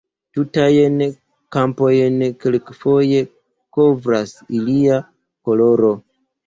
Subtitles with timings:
[0.35, 0.95] Tutajn
[1.57, 2.17] kampojn
[2.47, 3.21] kelkfoje
[3.79, 5.03] kovras ilia
[5.49, 5.97] koloro.